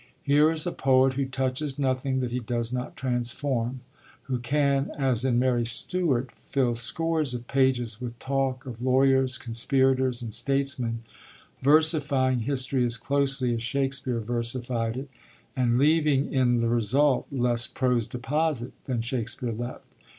[0.23, 3.81] Here is a poet who touches nothing that he does not transform,
[4.23, 10.23] who can, as in Mary Stuart, fill scores of pages with talk of lawyers, conspirators,
[10.23, 11.03] and statesmen,
[11.61, 15.07] versifying history as closely as Shakespeare versified it,
[15.55, 19.85] and leaving in the result less prose deposit than Shakespeare left.